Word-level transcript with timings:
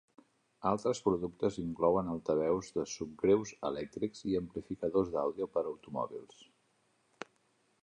Altres 0.69 1.01
productes 1.07 1.59
inclouen 1.63 2.09
altaveus 2.13 2.71
de 2.79 2.87
subgreus 2.95 3.53
elèctrics 3.71 4.25
i 4.31 4.39
amplificadors 4.41 5.15
d'àudio 5.17 5.51
per 5.57 5.67
a 5.67 5.69
automòbils. 5.75 6.45